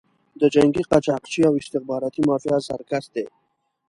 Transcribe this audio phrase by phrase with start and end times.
[0.39, 3.25] د جنګي قاچاقي او استخباراتي مافیا سرکس دی.